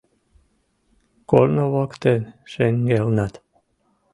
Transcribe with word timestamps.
Корно 1.29 1.63
воктен 1.73 2.21
шеҥгелнат 2.51 3.33